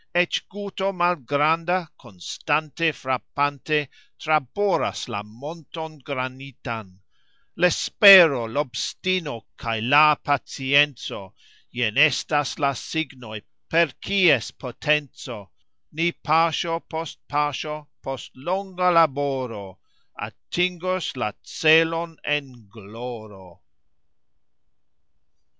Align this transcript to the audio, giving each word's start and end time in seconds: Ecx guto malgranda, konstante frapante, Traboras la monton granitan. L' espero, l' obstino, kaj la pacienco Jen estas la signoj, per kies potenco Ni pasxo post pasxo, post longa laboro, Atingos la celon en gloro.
Ecx 0.15 0.41
guto 0.49 0.91
malgranda, 0.91 1.87
konstante 1.95 2.91
frapante, 2.91 3.87
Traboras 4.19 5.07
la 5.07 5.21
monton 5.21 5.99
granitan. 5.99 6.97
L' 7.55 7.63
espero, 7.65 8.47
l' 8.49 8.57
obstino, 8.57 9.41
kaj 9.59 9.79
la 9.87 10.15
pacienco 10.15 11.35
Jen 11.71 11.97
estas 11.99 12.57
la 12.57 12.71
signoj, 12.73 13.41
per 13.69 13.91
kies 14.01 14.49
potenco 14.49 15.51
Ni 15.91 16.11
pasxo 16.13 16.79
post 16.79 17.19
pasxo, 17.29 17.87
post 18.01 18.31
longa 18.35 18.89
laboro, 18.89 19.77
Atingos 20.19 21.15
la 21.15 21.31
celon 21.43 22.17
en 22.25 22.67
gloro. 22.73 23.61